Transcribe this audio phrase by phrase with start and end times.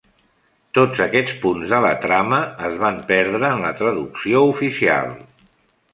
[0.77, 5.15] Tots aquests punts de la trama es van perdre en la traducció oficial.